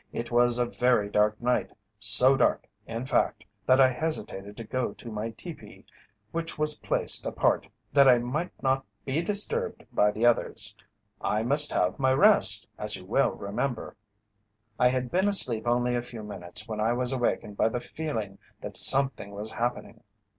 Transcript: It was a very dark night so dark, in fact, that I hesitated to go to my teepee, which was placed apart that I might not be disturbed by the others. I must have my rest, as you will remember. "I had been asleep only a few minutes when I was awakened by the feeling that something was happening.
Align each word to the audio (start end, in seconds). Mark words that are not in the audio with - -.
It 0.11 0.31
was 0.31 0.57
a 0.57 0.65
very 0.65 1.11
dark 1.11 1.39
night 1.39 1.73
so 1.99 2.35
dark, 2.35 2.67
in 2.87 3.05
fact, 3.05 3.43
that 3.67 3.79
I 3.79 3.93
hesitated 3.93 4.57
to 4.57 4.63
go 4.63 4.93
to 4.93 5.11
my 5.11 5.29
teepee, 5.29 5.85
which 6.31 6.57
was 6.57 6.79
placed 6.79 7.27
apart 7.27 7.67
that 7.93 8.07
I 8.09 8.17
might 8.17 8.49
not 8.63 8.83
be 9.05 9.21
disturbed 9.21 9.85
by 9.93 10.09
the 10.09 10.25
others. 10.25 10.73
I 11.21 11.43
must 11.43 11.71
have 11.71 11.99
my 11.99 12.13
rest, 12.13 12.67
as 12.79 12.95
you 12.95 13.05
will 13.05 13.33
remember. 13.33 13.95
"I 14.79 14.87
had 14.87 15.11
been 15.11 15.27
asleep 15.27 15.67
only 15.67 15.93
a 15.95 16.01
few 16.01 16.23
minutes 16.23 16.67
when 16.67 16.79
I 16.79 16.93
was 16.93 17.13
awakened 17.13 17.55
by 17.55 17.69
the 17.69 17.79
feeling 17.79 18.39
that 18.61 18.75
something 18.75 19.29
was 19.35 19.51
happening. 19.51 20.01